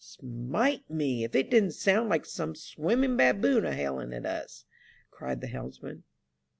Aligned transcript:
Smite 0.03 0.89
me 0.89 1.23
if 1.23 1.35
it 1.35 1.51
didn't 1.51 1.73
sound 1.73 2.09
like 2.09 2.25
some 2.25 2.55
swimming 2.55 3.15
baboon 3.17 3.65
a 3.67 3.75
hailing 3.75 4.13
of 4.15 4.25
us," 4.25 4.65
cried 5.11 5.41
the 5.41 5.47
helmsman. 5.47 6.03